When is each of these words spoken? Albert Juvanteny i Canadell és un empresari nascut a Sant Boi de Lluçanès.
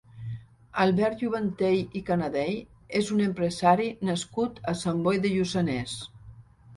Albert 0.83 1.19
Juvanteny 1.25 1.83
i 1.99 1.99
Canadell 2.07 2.55
és 2.99 3.11
un 3.17 3.21
empresari 3.25 3.91
nascut 4.11 4.57
a 4.73 4.73
Sant 4.81 5.05
Boi 5.09 5.21
de 5.27 5.33
Lluçanès. 5.35 5.95